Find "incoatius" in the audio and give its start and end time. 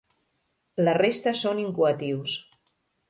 1.67-2.39